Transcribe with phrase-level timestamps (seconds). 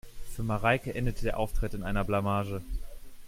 [0.35, 2.63] Für Mareike endete der Auftritt in einer Blamage.